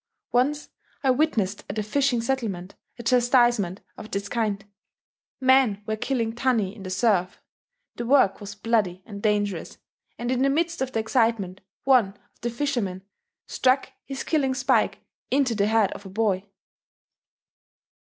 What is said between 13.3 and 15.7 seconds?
struck his killing spike into the